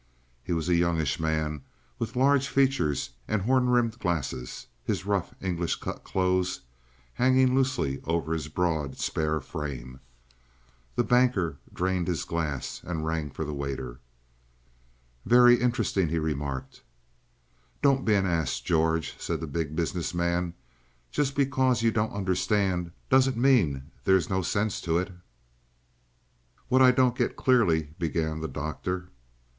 [0.43, 1.61] He was a youngish man,
[1.99, 6.61] with large features and horn rimmed glasses, his rough English cut clothes
[7.13, 9.99] hanging loosely over his broad, spare frame.
[10.95, 13.99] The Banker drained his glass and rang for the waiter.
[15.23, 16.81] "Very interesting," he remarked.
[17.83, 20.55] "Don't be an ass, George," said the Big Business Man.
[21.11, 25.11] "Just because you don't understand, doesn't mean there is no sense to it."
[26.69, 29.09] "What I don't get clearly" began the Doctor.